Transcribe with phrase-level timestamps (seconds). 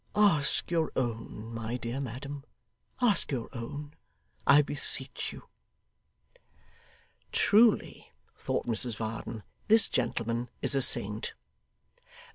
[0.15, 2.43] Ask your own, my dear madam.
[3.01, 3.93] Ask your own,
[4.47, 5.43] I beseech you.'
[7.31, 11.35] 'Truly,' thought Mrs Varden, 'this gentleman is a saint.